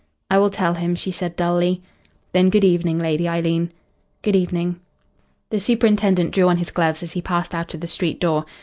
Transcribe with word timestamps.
"I 0.31 0.39
will 0.39 0.49
tell 0.49 0.73
him," 0.73 0.95
she 0.95 1.11
said 1.11 1.35
dully. 1.35 1.83
"Then 2.31 2.49
good 2.49 2.63
evening, 2.63 2.97
Lady 2.97 3.27
Eileen." 3.29 3.71
"Good 4.23 4.35
evening." 4.35 4.79
The 5.51 5.59
superintendent 5.59 6.33
drew 6.33 6.47
on 6.49 6.57
his 6.57 6.71
gloves 6.71 7.03
as 7.03 7.11
he 7.11 7.21
passed 7.21 7.53
out 7.53 7.71
of 7.75 7.81
the 7.81 7.85
street 7.87 8.19
door. 8.19 8.47